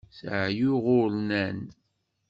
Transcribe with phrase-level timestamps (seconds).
[0.17, 1.59] Seεεuɣ urnan.